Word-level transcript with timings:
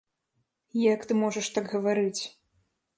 Як 0.93 1.05
ты 1.11 1.19
можаш 1.21 1.53
так 1.59 1.65
гаварыць! 1.77 2.21